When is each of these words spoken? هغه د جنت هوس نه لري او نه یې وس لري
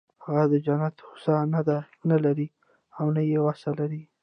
هغه 0.23 0.43
د 0.51 0.53
جنت 0.65 0.95
هوس 1.05 1.25
نه 2.09 2.17
لري 2.25 2.47
او 2.97 3.05
نه 3.15 3.21
یې 3.29 3.37
وس 3.45 3.61
لري 3.79 4.01